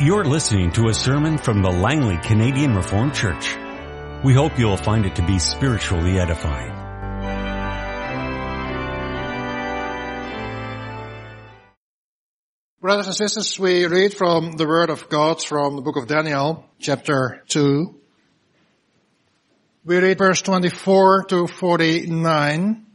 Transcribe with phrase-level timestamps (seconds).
[0.00, 3.56] You're listening to a sermon from the Langley Canadian Reformed Church.
[4.24, 6.72] We hope you'll find it to be spiritually edifying.
[12.80, 16.68] Brothers and sisters, we read from the Word of God from the book of Daniel,
[16.80, 17.94] chapter 2.
[19.84, 22.86] We read verse 24 to 49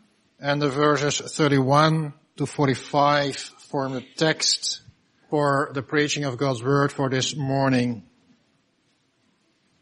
[0.41, 4.81] and the verses 31 to 45 form the text
[5.29, 8.03] for the preaching of God's Word for this morning.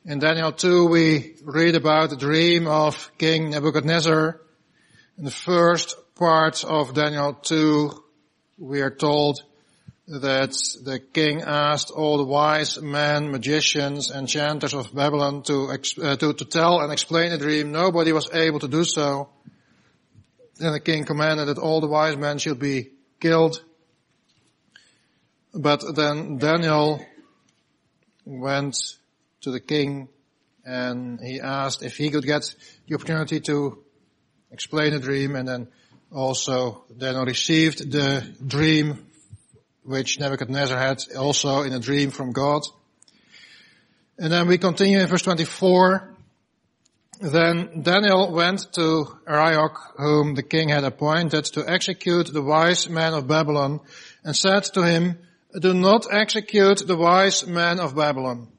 [0.05, 4.41] In Daniel 2 we read about the dream of King Nebuchadnezzar.
[5.17, 8.03] In the first part of Daniel 2
[8.57, 9.41] we are told
[10.07, 10.51] that
[10.83, 15.67] the king asked all the wise men, magicians, enchanters of Babylon to,
[16.01, 17.71] uh, to, to tell and explain the dream.
[17.71, 19.29] Nobody was able to do so.
[20.57, 23.63] Then the king commanded that all the wise men should be killed.
[25.57, 27.03] But then Daniel
[28.25, 28.77] went
[29.41, 30.07] to the king
[30.63, 32.53] and he asked if he could get
[32.87, 33.83] the opportunity to
[34.51, 35.67] explain the dream and then
[36.11, 39.07] also Daniel received the dream
[39.83, 42.61] which Nebuchadnezzar had also in a dream from God.
[44.19, 46.13] And then we continue in verse 24.
[47.19, 53.13] Then Daniel went to Arioch, whom the king had appointed to execute the wise men
[53.13, 53.79] of Babylon,
[54.23, 55.17] and said to him,
[55.59, 58.49] do not execute the wise men of Babylon.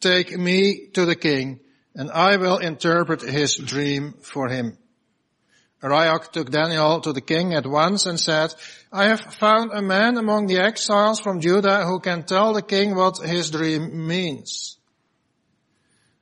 [0.00, 1.60] Take me to the king,
[1.94, 4.76] and I will interpret his dream for him.
[5.82, 8.54] Arioch took Daniel to the king at once and said,
[8.92, 12.94] I have found a man among the exiles from Judah who can tell the king
[12.94, 14.78] what his dream means.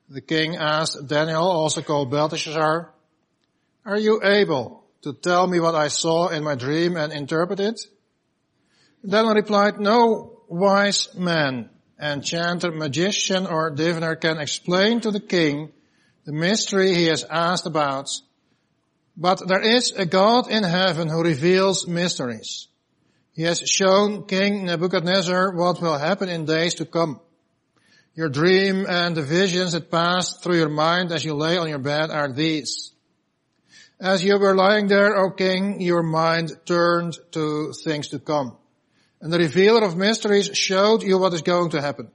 [0.08, 2.92] The king asked Daniel, also called Belteshazzar,
[3.86, 7.80] are you able to tell me what I saw in my dream and interpret it?
[9.06, 15.72] Daniel replied, no wise man, enchanter, magician, or diviner can explain to the king
[16.24, 18.08] the mystery he has asked about
[19.16, 22.66] but there is a God in heaven who reveals mysteries.
[23.32, 27.20] He has shown King Nebuchadnezzar what will happen in days to come.
[28.14, 31.78] Your dream and the visions that passed through your mind as you lay on your
[31.78, 32.92] bed are these.
[34.00, 38.56] As you were lying there, O king, your mind turned to things to come.
[39.24, 42.10] And the revealer of mysteries showed you what is going to happen.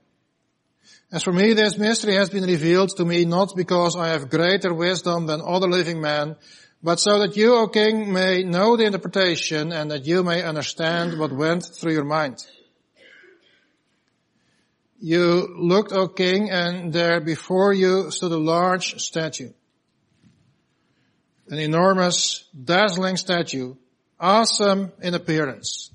[1.11, 4.75] As for me, this mystery has been revealed to me not because I have greater
[4.75, 6.35] wisdom than other living men,
[6.83, 11.17] but so that you, O king, may know the interpretation and that you may understand
[11.17, 12.45] what went through your mind.
[14.99, 19.49] You looked, O king, and there before you stood a large statue.
[21.47, 23.73] An enormous, dazzling statue,
[24.19, 25.89] awesome in appearance.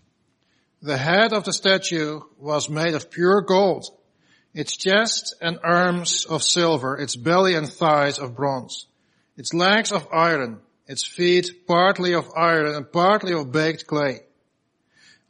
[0.84, 3.86] The head of the statue was made of pure gold,
[4.52, 8.86] its chest and arms of silver, its belly and thighs of bronze,
[9.34, 14.26] its legs of iron, its feet partly of iron and partly of baked clay.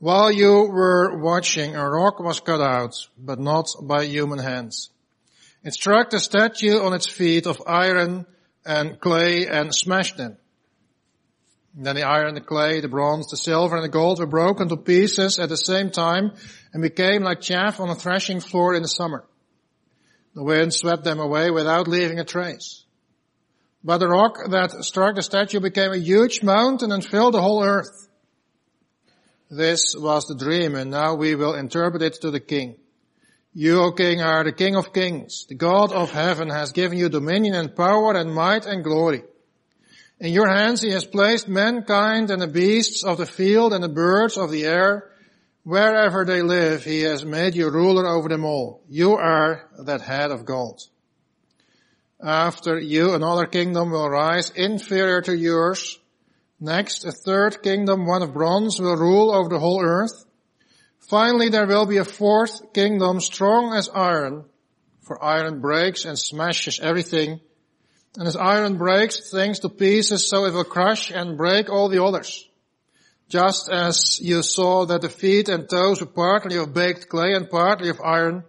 [0.00, 4.90] While you were watching, a rock was cut out, but not by human hands.
[5.62, 8.26] It struck the statue on its feet of iron
[8.66, 10.36] and clay and smashed them.
[11.76, 14.76] Then the iron, the clay, the bronze, the silver, and the gold were broken to
[14.76, 16.32] pieces at the same time
[16.72, 19.24] and became like chaff on a threshing floor in the summer.
[20.34, 22.84] The wind swept them away without leaving a trace.
[23.82, 27.62] But the rock that struck the statue became a huge mountain and filled the whole
[27.64, 28.08] earth.
[29.50, 32.76] This was the dream and now we will interpret it to the king.
[33.52, 35.46] You, O king, are the king of kings.
[35.48, 39.22] The God of heaven has given you dominion and power and might and glory.
[40.20, 43.88] In your hands he has placed mankind and the beasts of the field and the
[43.88, 45.10] birds of the air.
[45.64, 48.82] Wherever they live, he has made you ruler over them all.
[48.88, 50.82] You are that head of gold.
[52.22, 55.98] After you, another kingdom will rise inferior to yours.
[56.60, 60.24] Next, a third kingdom, one of bronze, will rule over the whole earth.
[61.00, 64.44] Finally, there will be a fourth kingdom strong as iron,
[65.02, 67.40] for iron breaks and smashes everything.
[68.16, 72.02] And as iron breaks things to pieces, so it will crush and break all the
[72.02, 72.48] others.
[73.28, 77.50] Just as you saw that the feet and toes were partly of baked clay and
[77.50, 78.44] partly of iron,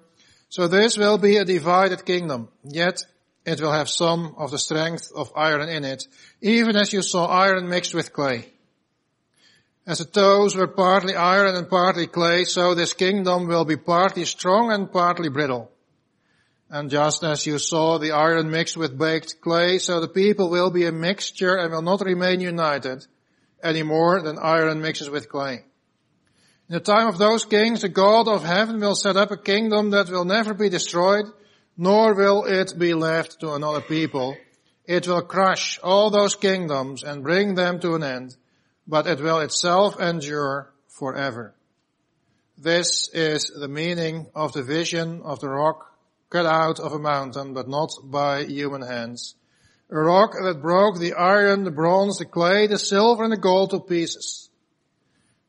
[0.49, 2.49] so this will be a divided kingdom.
[2.63, 3.03] Yet
[3.45, 6.07] it will have some of the strength of iron in it,
[6.41, 8.51] even as you saw iron mixed with clay.
[9.87, 14.25] As the toes were partly iron and partly clay, so this kingdom will be partly
[14.25, 15.71] strong and partly brittle.
[16.69, 20.71] And just as you saw the iron mixed with baked clay, so the people will
[20.71, 23.05] be a mixture and will not remain united
[23.61, 25.63] any more than iron mixes with clay.
[26.67, 29.91] In the time of those kings, the God of heaven will set up a kingdom
[29.91, 31.25] that will never be destroyed,
[31.77, 34.35] nor will it be left to another people.
[34.85, 38.35] It will crush all those kingdoms and bring them to an end,
[38.87, 41.53] but it will itself endure forever.
[42.57, 45.94] This is the meaning of the vision of the rock
[46.29, 49.35] cut out of a mountain, but not by human hands.
[49.89, 53.69] A rock that broke the iron, the bronze, the clay, the silver, and the gold
[53.71, 54.49] to pieces.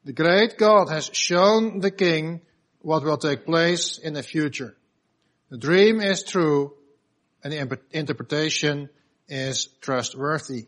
[0.05, 2.43] The great God has shown the king
[2.81, 4.77] what will take place in the future.
[5.51, 6.75] The dream is true
[7.43, 8.89] and the interpretation
[9.29, 10.67] is trustworthy.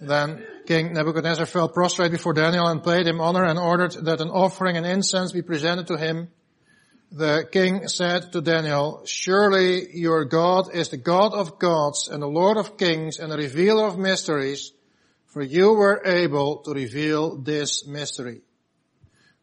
[0.00, 4.30] Then King Nebuchadnezzar fell prostrate before Daniel and paid him honor and ordered that an
[4.30, 6.30] offering and incense be presented to him.
[7.12, 12.28] The king said to Daniel, surely your God is the God of gods and the
[12.28, 14.70] Lord of kings and the revealer of mysteries,
[15.26, 18.42] for you were able to reveal this mystery.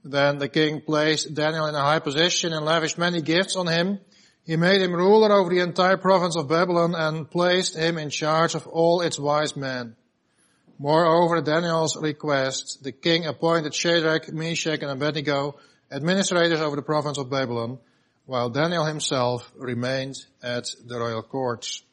[0.01, 3.99] Then the king placed Daniel in a high position and lavished many gifts on him.
[4.45, 8.55] He made him ruler over the entire province of Babylon and placed him in charge
[8.55, 9.97] of all its wise men.
[10.79, 15.55] Moreover, at Daniel's request, the king appointed Shadrach, Meshach, and Abednego
[15.91, 17.79] administrators over the province of Babylon,
[18.25, 21.83] while Daniel himself remained at the royal courts.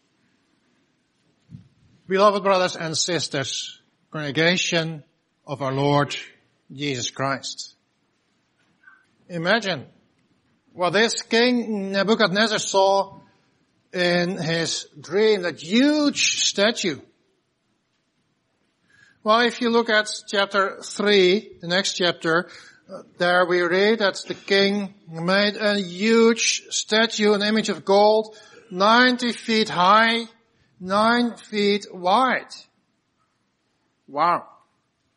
[2.08, 3.80] Beloved brothers and sisters,
[4.10, 5.04] congregation
[5.46, 6.14] of our Lord
[6.72, 7.74] Jesus Christ.
[9.28, 9.86] Imagine
[10.72, 13.20] what this king Nebuchadnezzar saw
[13.92, 16.98] in his dream, that huge statue.
[19.22, 22.50] Well, if you look at chapter 3, the next chapter,
[23.18, 28.36] there we read that the king made a huge statue, an image of gold,
[28.70, 30.24] 90 feet high,
[30.80, 32.52] 9 feet wide.
[34.06, 34.46] Wow.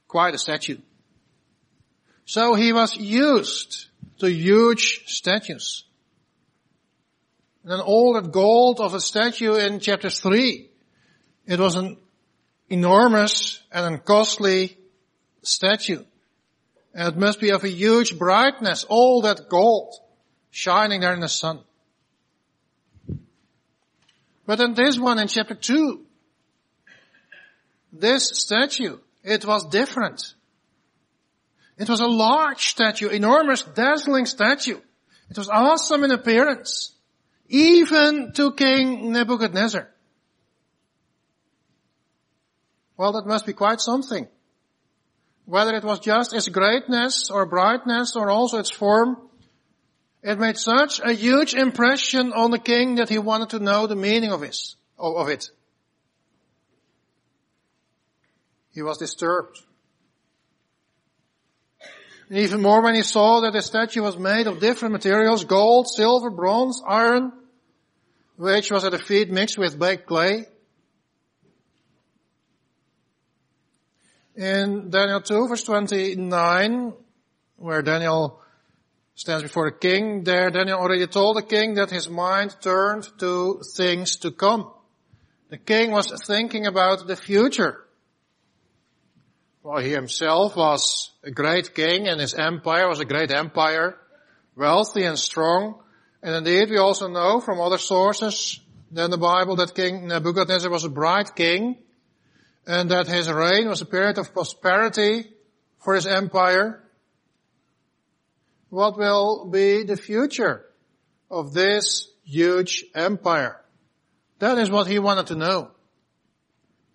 [0.08, 0.78] Quite a statue.
[2.25, 3.88] So he was used
[4.20, 5.84] to huge statues.
[7.63, 10.70] And then all that gold of a statue in chapter 3,
[11.48, 11.98] it was an
[12.70, 14.78] enormous and a costly
[15.42, 16.04] statue.
[16.98, 19.94] And it must be of a huge brightness, all that gold
[20.50, 21.60] shining there in the sun.
[24.48, 26.04] But in this one in chapter 2,
[27.94, 30.34] this statue, it was different.
[31.78, 34.80] It was a large statue, enormous, dazzling statue.
[35.30, 36.96] It was awesome in appearance,
[37.48, 39.88] even to King Nebuchadnezzar.
[42.98, 44.28] Well, that must be quite something.
[45.48, 49.16] Whether it was just its greatness or brightness or also its form,
[50.22, 53.96] it made such a huge impression on the king that he wanted to know the
[53.96, 55.50] meaning of, his, of it.
[58.72, 59.58] He was disturbed.
[62.28, 65.88] And even more when he saw that the statue was made of different materials, gold,
[65.88, 67.32] silver, bronze, iron,
[68.36, 70.48] which was at the feet mixed with baked clay.
[74.38, 76.94] In Daniel 2 verse 29,
[77.56, 78.39] where Daniel
[79.16, 83.63] stands before the king, there Daniel already told the king that his mind turned to
[83.75, 84.72] things to come.
[85.50, 87.84] The king was thinking about the future.
[89.63, 93.98] Well, he himself was a great king and his empire was a great empire,
[94.56, 95.82] wealthy and strong.
[96.22, 98.60] And indeed we also know from other sources
[98.91, 101.77] than the Bible that King Nebuchadnezzar was a bright king
[102.67, 105.31] and that his reign was a period of prosperity
[105.79, 106.83] for his empire.
[108.69, 110.65] What will be the future
[111.31, 113.62] of this huge empire?
[114.39, 115.71] That is what he wanted to know.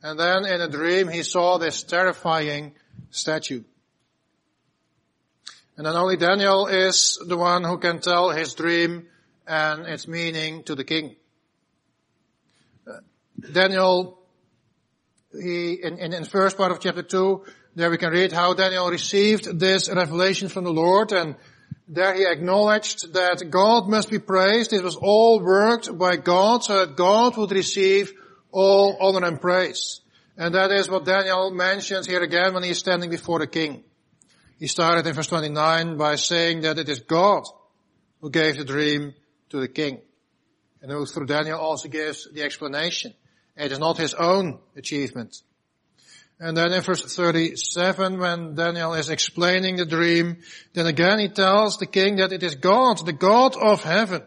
[0.03, 2.75] And then in a dream he saw this terrifying
[3.11, 3.63] statue.
[5.79, 9.07] And then only Daniel is the one who can tell his dream
[9.47, 11.17] and its meaning to the king.
[12.87, 12.99] Uh,
[13.53, 14.22] Daniel
[15.41, 18.55] he, in, in, in the first part of chapter 2, there we can read how
[18.55, 21.37] Daniel received this revelation from the Lord and
[21.89, 24.73] there he acknowledged that God must be praised.
[24.73, 28.13] It was all worked by God so that God would receive
[28.51, 30.01] all honor and praise.
[30.37, 33.85] And that is what Daniel mentions here again when he is standing before the king.
[34.59, 37.45] He started in verse 29 by saying that it is God
[38.21, 39.13] who gave the dream
[39.51, 40.01] to the king.
[40.81, 43.15] And who through Daniel also gives the explanation.
[43.57, 45.43] It is not his own achievement.
[46.41, 50.39] And then in verse 37, when Daniel is explaining the dream,
[50.73, 54.23] then again he tells the king that it is God, the God of heaven,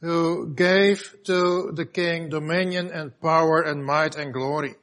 [0.00, 4.74] who gave to the king dominion and power and might and glory.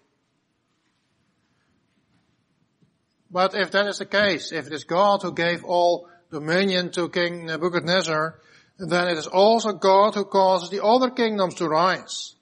[3.29, 7.09] But if that is the case, if it is God who gave all dominion to
[7.09, 8.39] King Nebuchadnezzar,
[8.79, 12.35] then it is also God who causes the other kingdoms to rise.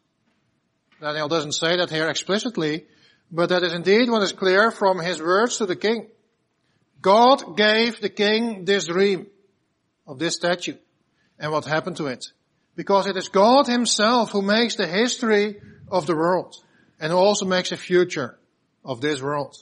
[1.02, 2.86] Daniel doesn't say that here explicitly,
[3.32, 6.08] but that is indeed what is clear from his words to the king.
[7.02, 9.28] God gave the king this dream
[10.08, 10.76] of this statue
[11.38, 12.26] and what happened to it.
[12.76, 16.56] Because it is God himself who makes the history of the world
[17.00, 18.38] and who also makes the future
[18.84, 19.56] of this world.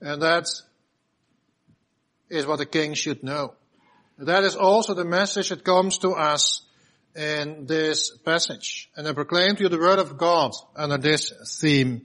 [0.00, 0.48] And that
[2.28, 3.54] is what the king should know.
[4.18, 6.62] That is also the message that comes to us
[7.14, 8.90] in this passage.
[8.96, 12.02] And I proclaim to you the word of God under this theme.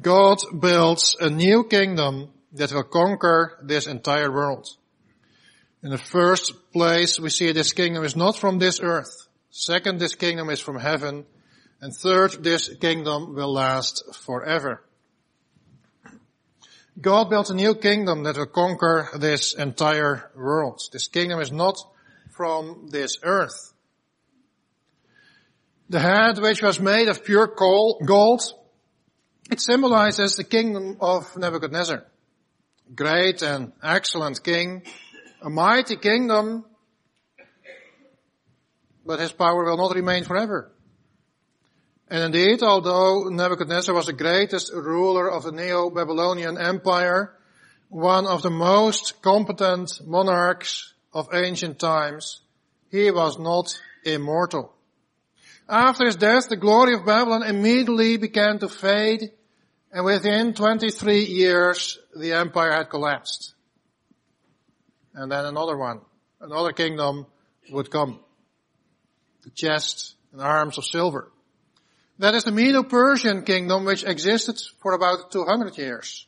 [0.00, 4.68] God builds a new kingdom that will conquer this entire world.
[5.82, 9.28] In the first place, we see this kingdom is not from this earth.
[9.50, 11.24] Second, this kingdom is from heaven.
[11.80, 14.82] And third, this kingdom will last forever.
[17.00, 20.80] God built a new kingdom that will conquer this entire world.
[20.92, 21.76] This kingdom is not
[22.30, 23.74] from this earth.
[25.88, 28.42] The head which was made of pure gold,
[29.50, 32.04] it symbolizes the kingdom of Nebuchadnezzar.
[32.94, 34.82] Great and excellent king,
[35.42, 36.64] a mighty kingdom,
[39.04, 40.72] but his power will not remain forever.
[42.08, 47.32] And indeed, although Nebuchadnezzar was the greatest ruler of the Neo-Babylonian Empire,
[47.88, 52.40] one of the most competent monarchs of ancient times,
[52.90, 53.66] he was not
[54.04, 54.75] immortal.
[55.68, 59.32] After his death, the glory of Babylon immediately began to fade,
[59.92, 63.54] and within 23 years, the empire had collapsed.
[65.14, 66.02] And then another one,
[66.40, 67.26] another kingdom
[67.70, 68.20] would come.
[69.42, 71.32] The chest and arms of silver.
[72.18, 76.26] That is the Medo-Persian kingdom which existed for about 200 years.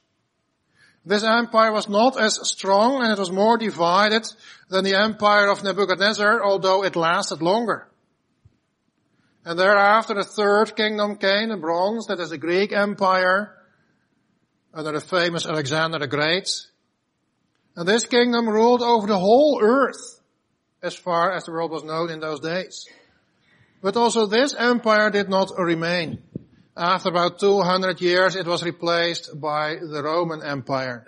[1.04, 4.26] This empire was not as strong and it was more divided
[4.68, 7.88] than the empire of Nebuchadnezzar, although it lasted longer.
[9.48, 13.56] And thereafter the third kingdom came, the bronze, that is the Greek empire,
[14.74, 16.50] under the famous Alexander the Great.
[17.74, 20.20] And this kingdom ruled over the whole earth,
[20.82, 22.86] as far as the world was known in those days.
[23.80, 26.22] But also this empire did not remain.
[26.76, 31.06] After about 200 years it was replaced by the Roman Empire.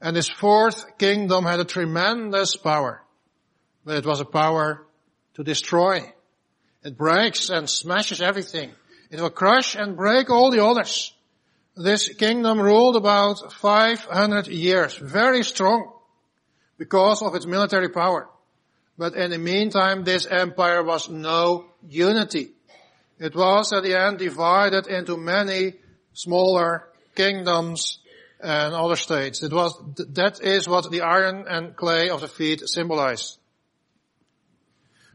[0.00, 3.02] And this fourth kingdom had a tremendous power.
[3.84, 4.86] But it was a power
[5.34, 6.10] to destroy.
[6.86, 8.70] It breaks and smashes everything.
[9.10, 11.12] It will crush and break all the others.
[11.74, 14.96] This kingdom ruled about 500 years.
[14.96, 15.92] Very strong.
[16.78, 18.28] Because of its military power.
[18.96, 22.50] But in the meantime, this empire was no unity.
[23.18, 25.74] It was at the end divided into many
[26.12, 26.84] smaller
[27.16, 27.98] kingdoms
[28.40, 29.42] and other states.
[29.42, 29.74] It was,
[30.14, 33.38] that is what the iron and clay of the feet symbolize.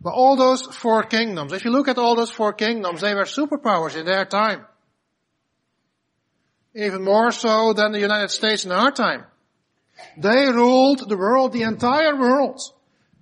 [0.04, 3.26] But all those four kingdoms, if you look at all those four kingdoms, they were
[3.26, 4.66] superpowers in their time.
[6.74, 9.26] Even more so than the United States in our time.
[10.18, 12.60] They ruled the world, the entire world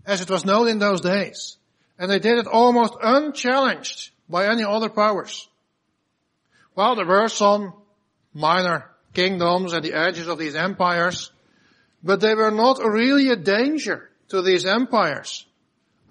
[0.06, 1.58] as it was known in those days.
[1.98, 5.50] And they did it almost unchallenged by any other powers.
[6.76, 7.74] Well, there were some
[8.34, 11.32] minor kingdoms at the edges of these empires,
[12.02, 15.46] but they were not really a danger to these empires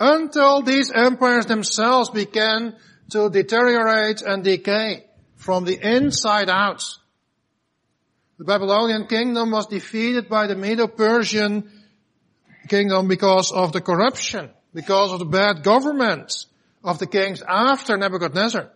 [0.01, 2.77] until these empires themselves began
[3.11, 6.85] to deteriorate and decay from the inside out.
[8.39, 11.71] The Babylonian kingdom was defeated by the Medo-Persian
[12.69, 16.47] kingdom because of the corruption, because of the bad government
[16.85, 18.71] of the kings after Nebuchadnezzar.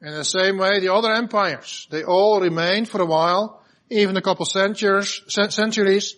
[0.00, 4.22] In the same way, the other empires, they all remained for a while, even a
[4.22, 6.14] couple centuries, centuries,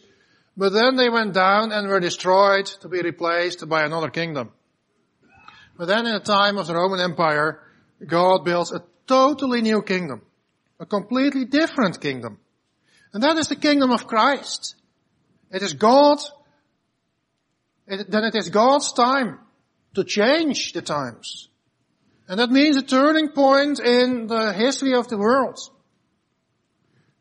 [0.57, 4.53] but then they went down and were destroyed to be replaced by another kingdom.
[5.77, 7.61] But then in the time of the Roman Empire,
[8.07, 10.23] God builds a totally new kingdom.
[10.79, 12.39] A completely different kingdom.
[13.13, 14.75] And that is the kingdom of Christ.
[15.51, 16.19] It is God,
[17.87, 19.41] it, then it is God's time
[19.95, 21.49] to change the times.
[22.29, 25.59] And that means a turning point in the history of the world.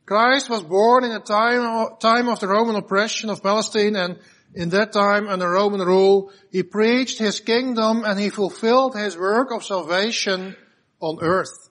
[0.09, 4.17] Christ was born in a time, time of the Roman oppression of Palestine and
[4.55, 9.51] in that time under Roman rule, he preached his kingdom and he fulfilled his work
[9.51, 10.55] of salvation
[10.99, 11.69] on earth.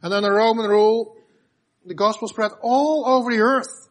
[0.00, 1.16] And under Roman rule,
[1.84, 3.88] the gospel spread all over the earth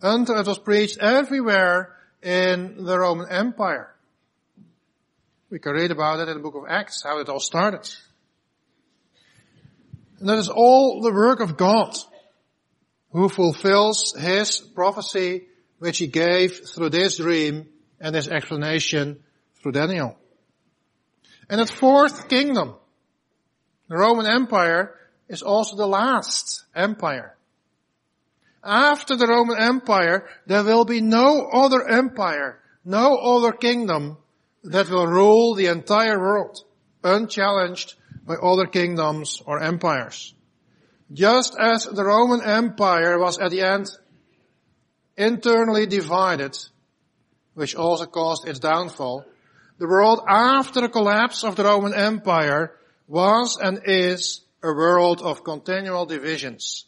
[0.00, 3.94] until it was preached everywhere in the Roman Empire.
[5.50, 7.86] We can read about it in the book of Acts, how it all started.
[10.18, 11.94] And that is all the work of God.
[13.12, 15.46] Who fulfills his prophecy
[15.78, 17.66] which he gave through this dream
[18.00, 19.18] and his explanation
[19.56, 20.16] through Daniel.
[21.48, 22.74] And the fourth kingdom,
[23.88, 24.94] the Roman Empire,
[25.28, 27.36] is also the last empire.
[28.62, 34.18] After the Roman Empire, there will be no other empire, no other kingdom
[34.64, 36.62] that will rule the entire world,
[37.02, 37.94] unchallenged
[38.26, 40.34] by other kingdoms or empires.
[41.12, 43.88] Just as the Roman Empire was at the end
[45.16, 46.56] internally divided,
[47.54, 49.24] which also caused its downfall,
[49.78, 52.76] the world after the collapse of the Roman Empire
[53.08, 56.84] was and is a world of continual divisions.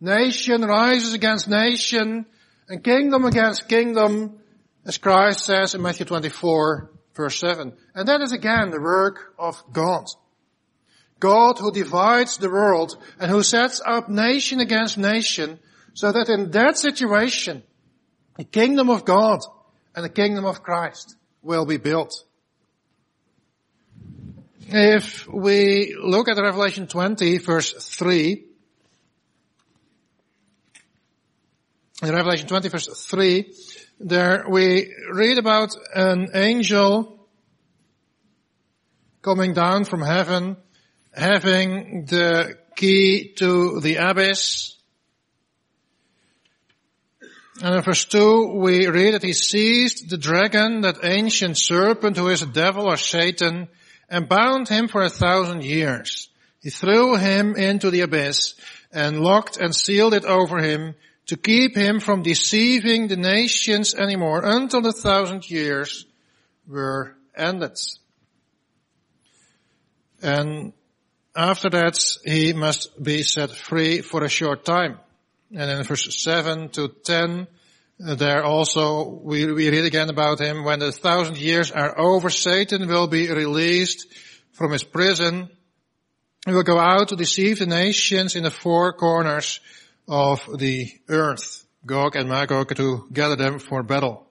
[0.00, 2.26] Nation rises against nation
[2.68, 4.38] and kingdom against kingdom,
[4.84, 7.72] as Christ says in Matthew 24 verse 7.
[7.94, 10.04] And that is again the work of God.
[11.18, 15.58] God who divides the world and who sets up nation against nation
[15.94, 17.62] so that in that situation,
[18.36, 19.40] the kingdom of God
[19.94, 22.24] and the kingdom of Christ will be built.
[24.68, 28.44] If we look at Revelation 20 verse 3,
[32.02, 33.54] in Revelation 20 verse 3,
[34.00, 37.28] there we read about an angel
[39.22, 40.56] coming down from heaven,
[41.16, 44.76] having the key to the abyss.
[47.62, 52.28] And in verse 2 we read that he seized the dragon, that ancient serpent who
[52.28, 53.68] is a devil or Satan,
[54.10, 56.28] and bound him for a thousand years.
[56.60, 58.54] He threw him into the abyss
[58.92, 60.94] and locked and sealed it over him
[61.26, 66.06] to keep him from deceiving the nations anymore until the thousand years
[66.68, 67.78] were ended.
[70.22, 70.72] And
[71.36, 74.98] after that, he must be set free for a short time.
[75.54, 77.46] And in verse 7 to 10,
[78.04, 82.30] uh, there also, we, we read again about him, when the thousand years are over,
[82.30, 84.06] Satan will be released
[84.52, 85.48] from his prison.
[86.46, 89.60] He will go out to deceive the nations in the four corners
[90.08, 94.26] of the earth, Gog and Magog, to gather them for battle.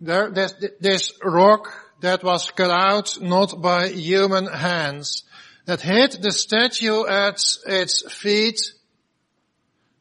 [0.00, 5.24] There, this, this rock that was cut out not by human hands,
[5.66, 8.60] that hit the statue at its feet,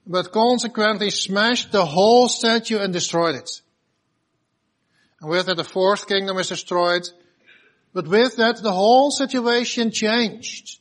[0.05, 3.49] but consequently smashed the whole statue and destroyed it.
[5.19, 7.03] And with that the fourth kingdom is destroyed,
[7.93, 10.79] but with that the whole situation changed.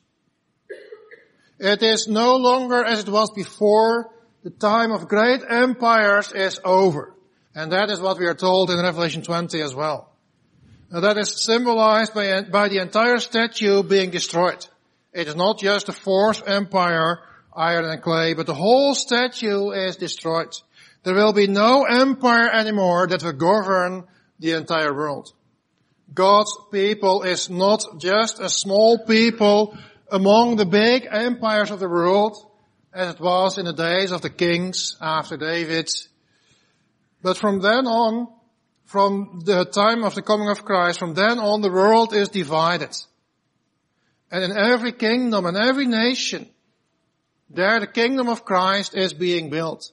[1.58, 4.10] It is no longer as it was before.
[4.42, 7.14] The time of great empires is over.
[7.54, 10.12] And that is what we are told in Revelation 20 as well.
[10.90, 14.64] That is symbolized by, by the entire statue being destroyed.
[15.12, 17.20] It is not just the fourth empire,
[17.54, 20.54] iron and clay, but the whole statue is destroyed.
[21.02, 24.04] There will be no empire anymore that will govern
[24.38, 25.32] the entire world.
[26.12, 29.76] God's people is not just a small people
[30.10, 32.36] among the big empires of the world,
[32.92, 35.90] as it was in the days of the kings after David.
[37.22, 38.28] But from then on,
[38.86, 42.96] from the time of the coming of Christ, from then on the world is divided.
[44.30, 46.48] And in every kingdom and every nation,
[47.50, 49.90] there the kingdom of Christ is being built.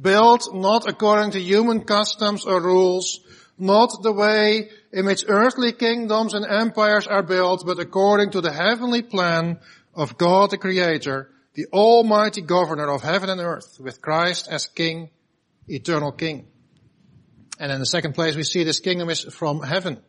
[0.00, 3.20] Built not according to human customs or rules,
[3.58, 8.52] not the way in which earthly kingdoms and empires are built, but according to the
[8.52, 9.58] heavenly plan
[9.94, 15.10] of God the Creator, the Almighty Governor of heaven and earth, with Christ as King,
[15.68, 16.46] eternal King.
[17.62, 20.02] And in the second place we see this kingdom is from heaven.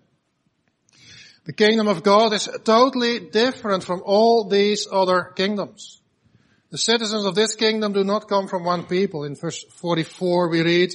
[1.46, 6.02] The kingdom of God is totally different from all these other kingdoms.
[6.72, 9.24] The citizens of this kingdom do not come from one people.
[9.24, 10.94] In verse 44 we read,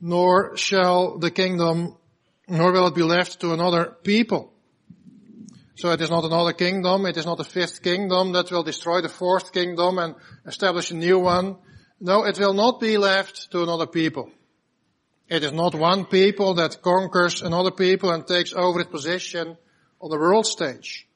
[0.00, 1.96] nor shall the kingdom,
[2.46, 4.52] nor will it be left to another people.
[5.74, 9.00] So it is not another kingdom, it is not a fifth kingdom that will destroy
[9.00, 10.14] the fourth kingdom and
[10.46, 11.56] establish a new one.
[11.98, 14.30] No, it will not be left to another people.
[15.32, 19.56] It is not one people that conquers another people and takes over its position
[19.98, 21.08] on the world stage.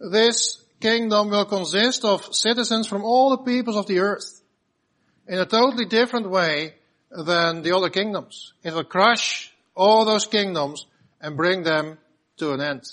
[0.00, 4.40] This kingdom will consist of citizens from all the peoples of the earth
[5.26, 6.76] in a totally different way
[7.10, 8.54] than the other kingdoms.
[8.62, 10.86] It will crush all those kingdoms
[11.20, 11.98] and bring them
[12.38, 12.84] to an end.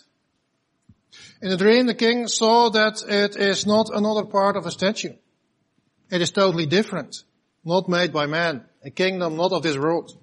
[1.41, 5.13] In the dream, the king saw that it is not another part of a statue.
[6.11, 7.23] It is totally different,
[7.63, 10.17] not made by man, a kingdom not of this world,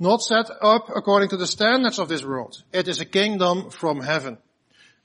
[0.00, 2.62] not set up according to the standards of this world.
[2.72, 4.38] It is a kingdom from heaven.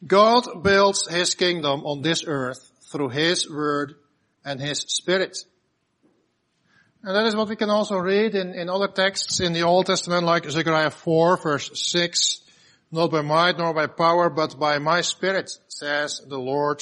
[0.07, 3.95] God builds his kingdom on this earth through His Word
[4.45, 5.37] and His Spirit.
[7.03, 9.85] And that is what we can also read in, in other texts in the Old
[9.85, 12.41] Testament like Zechariah 4 verse 6.
[12.91, 16.81] Not by might nor by power, but by my Spirit, says the Lord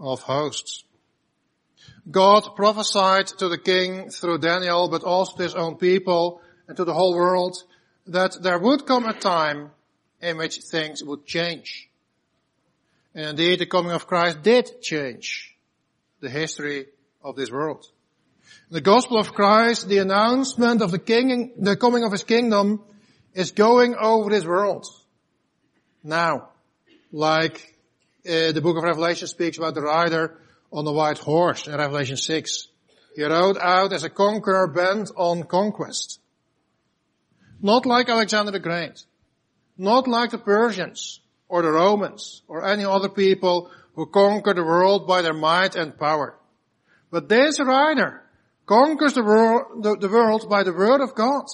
[0.00, 0.84] of hosts.
[2.10, 6.84] God prophesied to the king through Daniel, but also to his own people and to
[6.84, 7.56] the whole world
[8.06, 9.70] that there would come a time
[10.20, 11.88] in which things would change.
[13.14, 15.54] And indeed the coming of Christ did change
[16.20, 16.86] the history
[17.22, 17.86] of this world.
[18.70, 22.82] The gospel of Christ, the announcement of the king, the coming of his kingdom
[23.34, 24.86] is going over this world.
[26.02, 26.50] Now,
[27.12, 27.74] like
[28.26, 30.38] uh, the book of Revelation speaks about the rider
[30.72, 32.68] on the white horse in Revelation 6.
[33.14, 36.20] He rode out as a conqueror bent on conquest.
[37.60, 39.04] Not like Alexander the Great.
[39.76, 45.06] Not like the Persians or the Romans or any other people who conquer the world
[45.06, 46.36] by their might and power.
[47.10, 48.22] But this rider
[48.66, 51.46] conquers the world, the, the world by the word of God.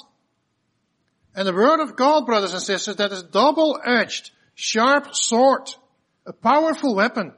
[1.34, 5.70] And the word of God, brothers and sisters, that is double-edged, sharp sword,
[6.26, 7.32] a powerful weapon,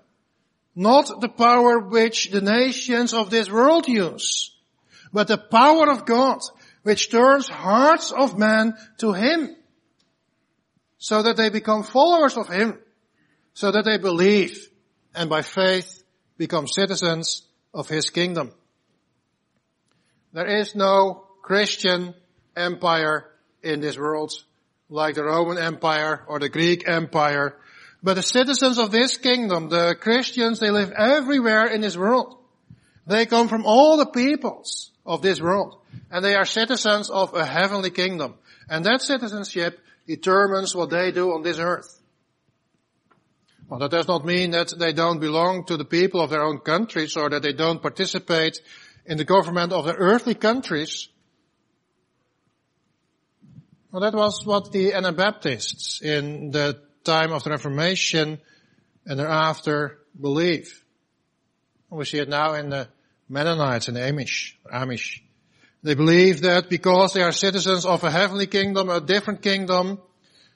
[0.74, 4.54] not the power which the nations of this world use,
[5.12, 6.40] but the power of God,
[6.82, 9.56] which turns hearts of men to Him,
[10.98, 12.78] so that they become followers of Him,
[13.54, 14.68] so that they believe,
[15.14, 16.02] and by faith
[16.38, 17.42] become citizens
[17.74, 18.52] of His kingdom.
[20.32, 22.14] There is no Christian
[22.56, 23.26] empire
[23.62, 24.32] in this world
[24.88, 27.56] like the Roman Empire or the Greek Empire.
[28.02, 32.38] But the citizens of this kingdom, the Christians, they live everywhere in this world.
[33.06, 35.78] They come from all the peoples of this world.
[36.10, 38.34] And they are citizens of a heavenly kingdom.
[38.68, 42.00] And that citizenship determines what they do on this earth.
[43.68, 46.58] Well, that does not mean that they don't belong to the people of their own
[46.58, 48.60] countries or that they don't participate
[49.06, 51.08] in the government of their earthly countries.
[53.90, 58.40] Well, that was what the Anabaptists in the time of the Reformation
[59.06, 60.84] and thereafter believe.
[61.90, 62.88] We see it now in the
[63.28, 64.54] Mennonites and Amish.
[64.72, 65.20] Amish.
[65.82, 70.00] They believe that because they are citizens of a heavenly kingdom, a different kingdom,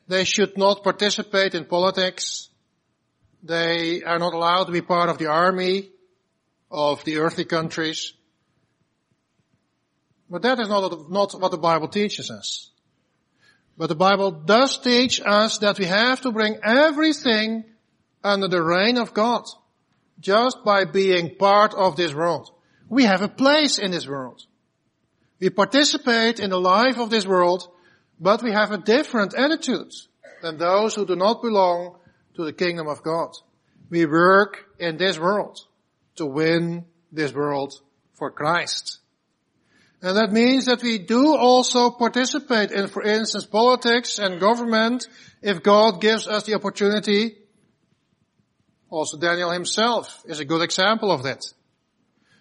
[0.08, 2.48] they should not participate in politics.
[3.42, 5.90] They are not allowed to be part of the army
[6.70, 8.12] of the earthly countries.
[10.30, 12.70] But that is not, not what the Bible teaches us.
[13.76, 17.64] But the Bible does teach us that we have to bring everything
[18.24, 19.44] under the reign of God
[20.18, 22.50] just by being part of this world.
[22.88, 24.42] We have a place in this world.
[25.40, 27.68] We participate in the life of this world,
[28.18, 29.92] but we have a different attitude
[30.42, 31.96] than those who do not belong
[32.36, 33.30] to the kingdom of God.
[33.90, 35.58] We work in this world
[36.16, 37.74] to win this world
[38.14, 38.98] for Christ.
[40.02, 45.06] And that means that we do also participate in, for instance, politics and government
[45.42, 47.36] if God gives us the opportunity.
[48.90, 51.44] Also Daniel himself is a good example of that.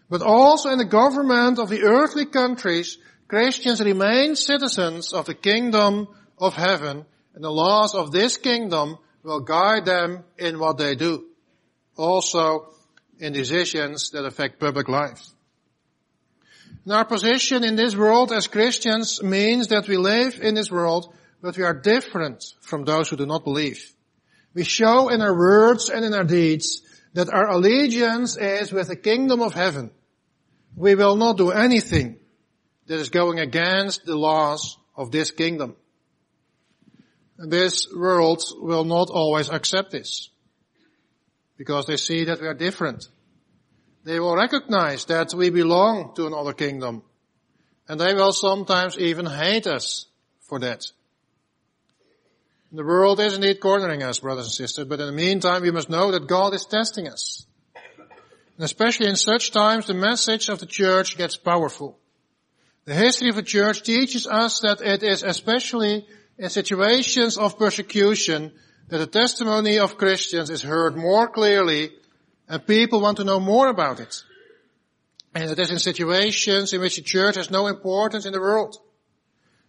[0.10, 6.08] But also in the government of the earthly countries, Christians remain citizens of the kingdom
[6.38, 11.26] of heaven and the laws of this kingdom will guide them in what they do.
[11.98, 12.74] Also
[13.20, 15.26] in decisions that affect public life.
[16.84, 21.13] And our position in this world as Christians means that we live in this world,
[21.41, 23.91] but we are different from those who do not believe.
[24.54, 26.82] We show in our words and in our deeds
[27.15, 29.89] that our allegiance is with the kingdom of heaven.
[30.75, 32.17] We will not do anything
[32.88, 35.78] that is going against the laws of this kingdom.
[37.38, 40.30] This world will not always accept this
[41.58, 43.08] because they see that we are different.
[44.04, 47.01] They will recognize that we belong to another kingdom.
[47.88, 50.06] And they will sometimes even hate us
[50.41, 50.84] for that.
[52.76, 55.90] The world is indeed cornering us, brothers and sisters, but in the meantime we must
[55.90, 57.46] know that God is testing us.
[58.58, 61.98] And especially in such times, the message of the church gets powerful.
[62.84, 66.06] The history of the church teaches us that it is especially
[66.38, 68.52] in situations of persecution
[68.90, 71.92] that the testimony of Christians is heard more clearly
[72.50, 74.22] and people want to know more about it.
[75.34, 78.76] And it is in situations in which the church has no importance in the world.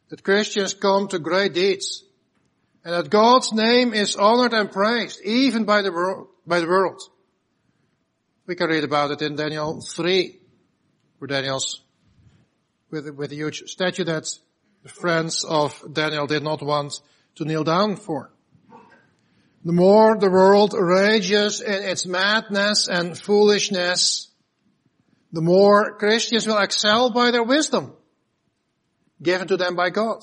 [0.08, 2.02] That Christians come to great deeds.
[2.86, 6.28] And that God's name is honored and praised, even by the world.
[6.46, 7.02] By the world.
[8.46, 10.38] We can read about it in Daniel 3,
[11.18, 11.82] where Daniel's
[12.92, 14.28] with, with a huge statue that
[14.84, 17.00] the friends of Daniel did not want
[17.34, 18.30] to kneel down for.
[19.64, 24.30] the more the world rages in its madness and foolishness,
[25.32, 27.96] the more Christians will excel by their wisdom
[29.20, 30.22] given to them by God.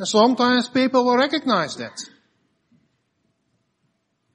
[0.00, 1.92] And sometimes people will recognize that.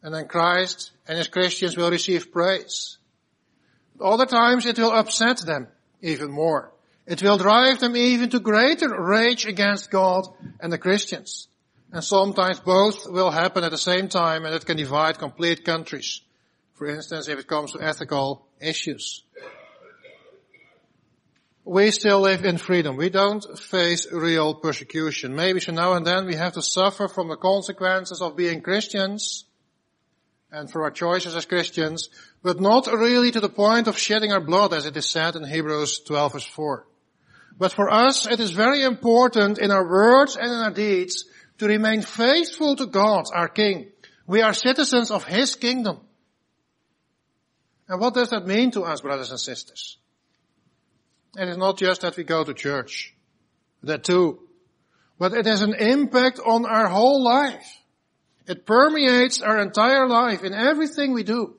[0.03, 2.99] And then Christ and his Christians will receive praise.
[3.97, 5.67] But other times it will upset them
[6.03, 6.71] even more.
[7.07, 10.27] It will drive them even to greater rage against God
[10.59, 11.47] and the Christians.
[11.91, 16.21] And sometimes both will happen at the same time and it can divide complete countries.
[16.75, 19.23] For instance, if it comes to ethical issues.
[21.67, 22.95] We still live in freedom.
[22.95, 25.35] We don't face real persecution.
[25.35, 29.45] Maybe so now and then we have to suffer from the consequences of being Christians
[30.51, 32.09] and for our choices as Christians,
[32.43, 35.43] but not really to the point of shedding our blood as it is said in
[35.43, 36.85] Hebrews 12 verse 4.
[37.57, 41.25] But for us, it is very important in our words and in our deeds
[41.57, 43.89] to remain faithful to God, our King.
[44.27, 46.01] We are citizens of His kingdom.
[47.87, 49.97] And what does that mean to us, brothers and sisters?
[51.37, 53.13] It is not just that we go to church.
[53.83, 54.39] That too.
[55.19, 57.65] But it has an impact on our whole life.
[58.47, 61.55] It permeates our entire life in everything we do.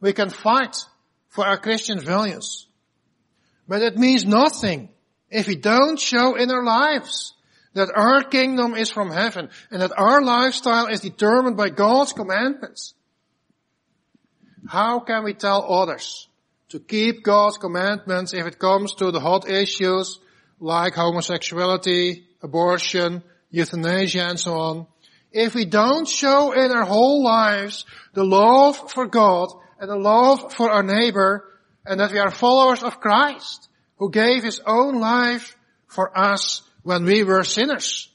[0.00, 0.76] We can fight
[1.28, 2.66] for our Christian values.
[3.68, 4.90] But it means nothing
[5.30, 7.34] if we don't show in our lives
[7.74, 12.94] that our kingdom is from heaven and that our lifestyle is determined by God's commandments.
[14.68, 16.28] How can we tell others
[16.74, 20.18] to keep God's commandments if it comes to the hot issues
[20.58, 24.86] like homosexuality, abortion, euthanasia and so on?
[25.30, 30.52] If we don't show in our whole lives the love for God and the love
[30.52, 31.44] for our neighbor
[31.86, 35.56] and that we are followers of Christ who gave his own life
[35.86, 38.10] for us when we were sinners.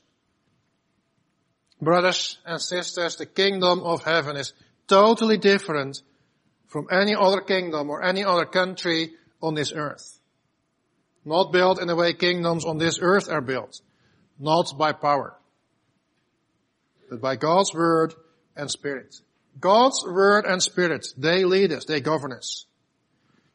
[1.82, 4.52] Brothers and sisters, the kingdom of heaven is
[4.86, 6.02] totally different
[6.70, 10.20] from any other kingdom or any other country on this earth.
[11.26, 13.82] Not built in the way kingdoms on this earth are built.
[14.40, 15.36] Not by power.
[17.10, 18.14] But by God's word
[18.56, 19.16] and spirit.
[19.60, 22.66] God's word and spirit, they lead us, they govern us.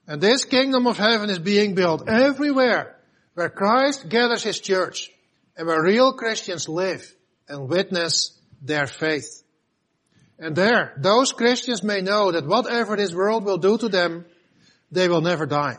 [0.07, 2.97] And this kingdom of heaven is being built everywhere
[3.35, 5.11] where Christ gathers his church
[5.57, 7.15] and where real Christians live
[7.49, 9.44] and witness their faith.
[10.39, 14.27] And there, those Christians may know that whatever this world will do to them,
[14.91, 15.79] they will never die.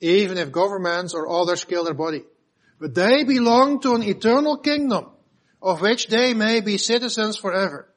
[0.00, 2.22] Even if governments or others kill their body.
[2.80, 5.06] But they belong to an eternal kingdom
[5.60, 7.88] of which they may be citizens forever.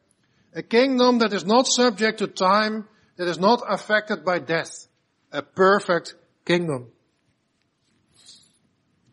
[0.54, 4.88] A kingdom that is not subject to time, that is not affected by death
[5.32, 6.92] a perfect kingdom.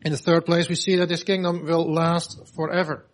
[0.01, 3.05] In the third place, we see that this kingdom will last forever.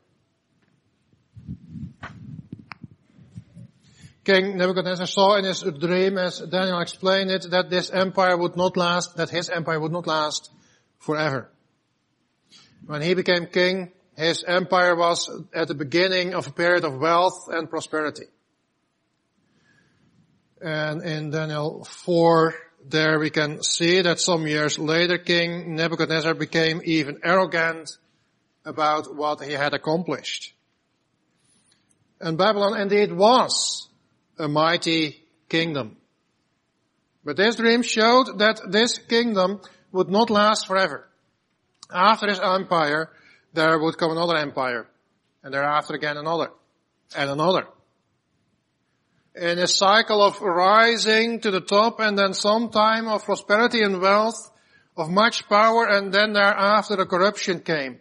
[4.26, 8.76] King Nebuchadnezzar saw in his dream, as Daniel explained it, that this empire would not
[8.76, 10.52] last, that his empire would not last
[10.98, 11.52] forever.
[12.88, 17.50] When he became king, his empire was at the beginning of a period of wealth
[17.52, 18.26] and prosperity.
[20.60, 22.56] And in Daniel 4,
[22.90, 27.92] there we can see that some years later King Nebuchadnezzar became even arrogant
[28.64, 30.54] about what he had accomplished.
[32.20, 33.88] And Babylon indeed was
[34.38, 35.98] a mighty kingdom.
[37.24, 41.08] But this dream showed that this kingdom would not last forever.
[41.92, 43.10] After his empire,
[43.54, 44.88] there would come another empire.
[45.44, 46.52] And thereafter again another.
[47.16, 47.68] And another
[49.36, 54.02] in a cycle of rising to the top and then some time of prosperity and
[54.02, 54.52] wealth,
[54.96, 58.00] of much power, and then thereafter the corruption came.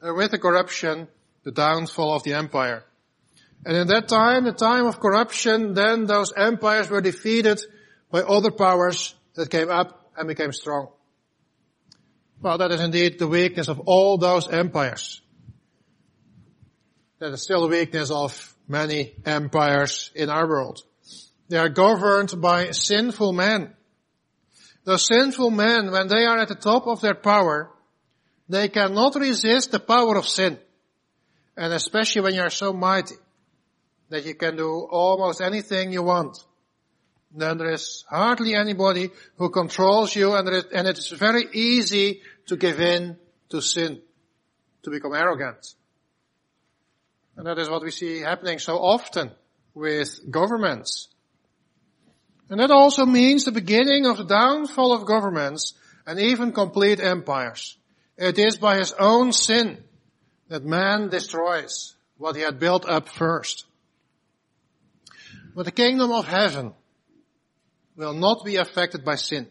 [0.00, 1.08] And with the corruption,
[1.44, 2.84] the downfall of the empire.
[3.66, 7.60] And in that time, the time of corruption, then those empires were defeated
[8.10, 10.88] by other powers that came up and became strong.
[12.42, 15.22] Well, that is indeed the weakness of all those empires.
[17.20, 20.82] That is still a weakness of many empires in our world.
[21.48, 23.72] They are governed by sinful men.
[24.84, 27.70] Those sinful men, when they are at the top of their power,
[28.46, 30.58] they cannot resist the power of sin.
[31.56, 33.14] And especially when you are so mighty
[34.10, 36.38] that you can do almost anything you want.
[37.36, 42.56] Then there is hardly anybody who controls you and, and it is very easy to
[42.56, 43.16] give in
[43.50, 44.00] to sin,
[44.82, 45.74] to become arrogant.
[47.36, 49.32] And that is what we see happening so often
[49.74, 51.08] with governments.
[52.48, 55.74] And that also means the beginning of the downfall of governments
[56.06, 57.76] and even complete empires.
[58.16, 59.82] It is by his own sin
[60.48, 63.64] that man destroys what he had built up first.
[65.54, 66.72] But the kingdom of heaven
[67.96, 69.48] will not be affected by sin.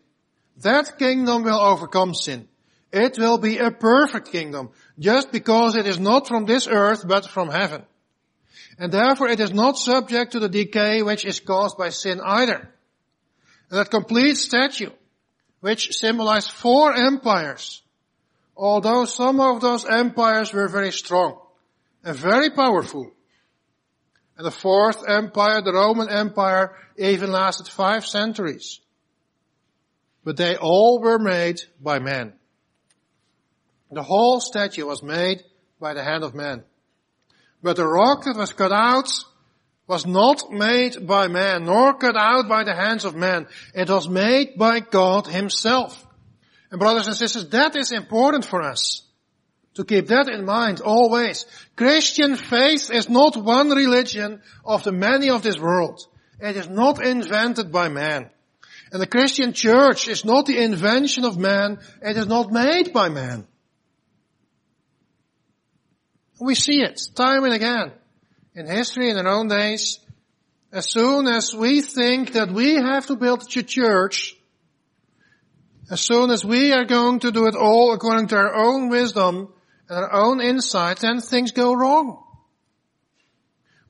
[0.62, 2.48] That kingdom will overcome sin.
[2.92, 7.26] It will be a perfect kingdom, just because it is not from this earth, but
[7.26, 7.84] from heaven.
[8.78, 12.70] And therefore it is not subject to the decay which is caused by sin either.
[13.70, 14.92] And that complete statue,
[15.62, 17.82] which symbolized four empires,
[18.56, 21.40] although some of those empires were very strong
[22.04, 23.12] and very powerful.
[24.38, 28.80] And the fourth empire, the Roman Empire, even lasted five centuries.
[30.24, 32.34] But they all were made by man.
[33.92, 35.44] The whole statue was made
[35.80, 36.64] by the hand of man.
[37.62, 39.10] But the rock that was cut out
[39.88, 43.48] was not made by man, nor cut out by the hands of man.
[43.76, 46.06] It was made by God himself.
[46.72, 49.03] And brothers and sisters, that is important for us.
[49.76, 51.46] To keep that in mind always.
[51.76, 56.06] Christian faith is not one religion of the many of this world.
[56.40, 58.30] It is not invented by man.
[58.92, 61.80] And the Christian church is not the invention of man.
[62.02, 63.48] It is not made by man.
[66.40, 67.94] We see it time and again
[68.54, 70.00] in history in our own days.
[70.72, 74.36] As soon as we think that we have to build a church,
[75.90, 79.54] as soon as we are going to do it all according to our own wisdom
[79.94, 82.24] our own insight, then things go wrong.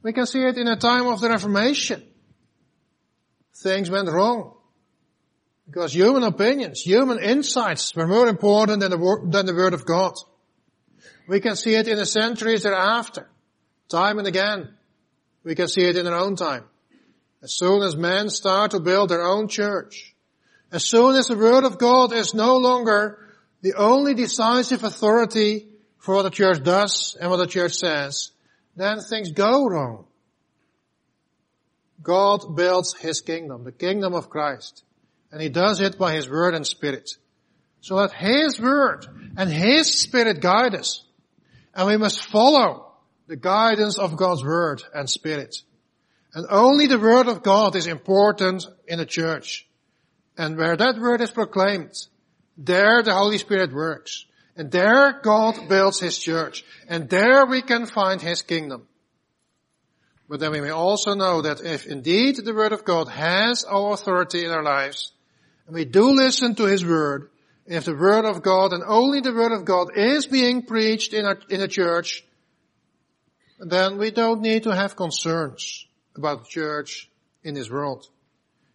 [0.02, 2.04] We can see it in the time of the Reformation.
[3.56, 4.56] Things went wrong.
[5.66, 10.14] Because human opinions, human insights were more important than the, than the Word of God.
[11.28, 13.30] We can see it in the centuries thereafter.
[13.88, 14.74] Time and again.
[15.44, 16.66] We can see it in our own time.
[17.42, 20.16] As soon as men start to build their own church,
[20.72, 23.20] as soon as the Word of God is no longer
[23.62, 25.68] the only decisive authority
[26.04, 28.32] for what the church does and what the church says,
[28.76, 30.04] then things go wrong.
[32.02, 34.84] God builds His kingdom, the kingdom of Christ.
[35.32, 37.10] And He does it by His Word and Spirit.
[37.80, 39.06] So let His Word
[39.38, 41.06] and His Spirit guide us.
[41.74, 42.92] And we must follow
[43.28, 45.56] the guidance of God's Word and Spirit.
[46.34, 49.66] And only the Word of God is important in the church.
[50.38, 51.96] And where that Word is proclaimed,
[52.58, 54.26] there the Holy Spirit works.
[54.56, 56.64] And there God builds His church.
[56.88, 58.88] And there we can find His kingdom.
[60.30, 63.94] But then we may also know that if indeed the Word of God has all
[63.94, 65.12] authority in our lives,
[65.66, 67.30] and we do listen to His Word,
[67.66, 71.26] if the Word of God and only the Word of God is being preached in
[71.26, 72.24] a, in a church,
[73.60, 75.86] then we don't need to have concerns
[76.16, 77.10] about the church
[77.44, 78.08] in this world.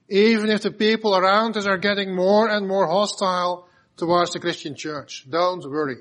[0.09, 3.68] Even if the people around us are getting more and more hostile
[3.99, 5.99] towards the Christian church, don't worry.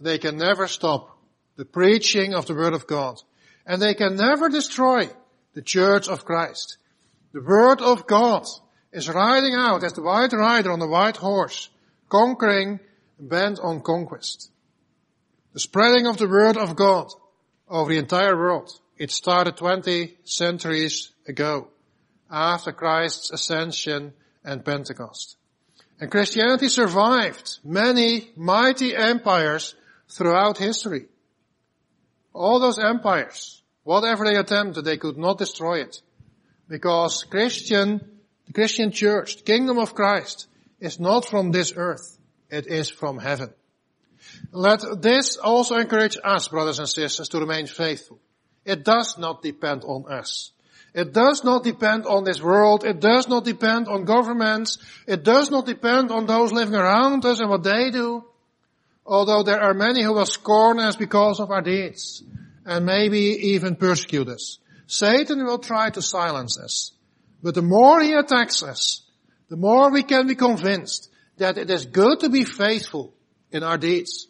[0.00, 1.16] They can never stop
[1.56, 3.22] the preaching of the Word of God.
[3.64, 5.08] And they can never destroy
[5.54, 6.76] the church of Christ.
[7.32, 8.44] The Word of God
[8.92, 11.70] is riding out as the white rider on the white horse
[12.08, 12.78] conquering,
[13.18, 14.50] bent on conquest.
[15.52, 17.08] The spreading of the word of God
[17.68, 18.70] over the entire world.
[18.96, 21.68] It started 20 centuries ago,
[22.30, 24.12] after Christ's ascension
[24.44, 25.36] and Pentecost.
[26.00, 29.74] And Christianity survived many mighty empires
[30.08, 31.06] throughout history.
[32.32, 36.02] All those empires, whatever they attempted, they could not destroy it.
[36.68, 38.00] Because Christian,
[38.46, 40.48] the Christian church, the kingdom of Christ,
[40.80, 42.18] is not from this earth.
[42.50, 43.50] It is from heaven.
[44.52, 48.18] Let this also encourage us, brothers and sisters, to remain faithful.
[48.64, 50.52] It does not depend on us.
[50.94, 52.84] It does not depend on this world.
[52.84, 54.78] It does not depend on governments.
[55.08, 58.24] It does not depend on those living around us and what they do.
[59.04, 62.22] Although there are many who will scorn us because of our deeds
[62.64, 63.18] and maybe
[63.54, 64.58] even persecute us.
[64.86, 66.92] Satan will try to silence us.
[67.42, 69.02] But the more he attacks us,
[69.48, 73.12] the more we can be convinced that it is good to be faithful
[73.50, 74.28] in our deeds.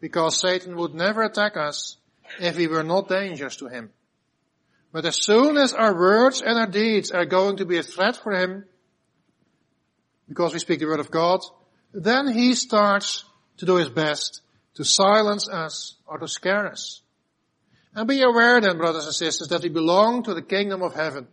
[0.00, 1.96] Because Satan would never attack us
[2.38, 3.90] if we were not dangerous to him.
[4.96, 8.16] But as soon as our words and our deeds are going to be a threat
[8.16, 8.64] for him,
[10.26, 11.40] because we speak the word of God,
[11.92, 13.22] then he starts
[13.58, 14.40] to do his best
[14.76, 17.02] to silence us or to scare us.
[17.94, 21.28] And be aware then, brothers and sisters, that we belong to the kingdom of heaven.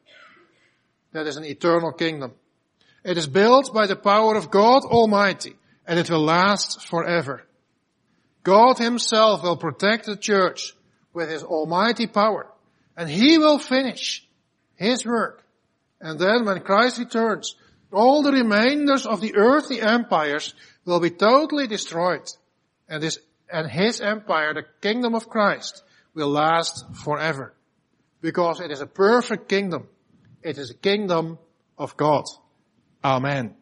[1.14, 2.34] That is an eternal kingdom.
[3.05, 5.55] It is built by the power of God Almighty
[5.88, 7.45] and it will last forever.
[8.43, 10.74] God himself will protect the church
[11.14, 12.49] with his almighty power
[12.96, 14.28] and he will finish
[14.76, 15.44] his work.
[16.00, 17.56] And then when Christ returns,
[17.91, 20.54] all the remainders of the earthly empires
[20.86, 22.30] will be totally destroyed.
[22.89, 23.20] And, this,
[23.52, 25.84] and his empire, the kingdom of Christ,
[26.14, 27.54] will last forever.
[28.22, 29.88] Because it is a perfect kingdom.
[30.41, 31.39] It is a kingdom
[31.78, 32.26] of God.
[33.04, 33.56] Amen.